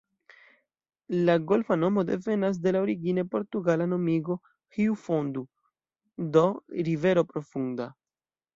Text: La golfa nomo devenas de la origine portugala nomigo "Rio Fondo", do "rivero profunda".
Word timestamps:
La 1.27 1.35
golfa 1.49 1.77
nomo 1.81 2.03
devenas 2.07 2.57
de 2.63 2.73
la 2.77 2.81
origine 2.87 3.25
portugala 3.35 3.87
nomigo 3.93 4.39
"Rio 4.81 4.97
Fondo", 5.05 5.47
do 6.39 6.45
"rivero 6.91 7.29
profunda". 7.35 7.91